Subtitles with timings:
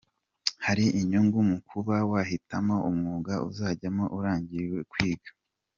[0.65, 5.31] Hari inyungu mu kuba wahitamo umwuga uzajyamo urangije kwiga.